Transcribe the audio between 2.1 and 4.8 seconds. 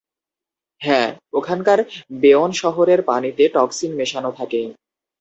বেয়োন শহরের পানিতে টক্সিন মেশানো থাকে।